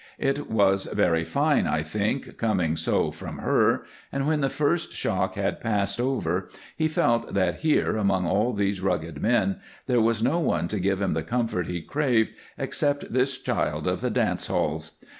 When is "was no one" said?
10.01-10.67